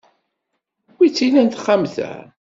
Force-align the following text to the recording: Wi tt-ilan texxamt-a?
Wi 0.97 1.07
tt-ilan 1.09 1.47
texxamt-a? 1.53 2.11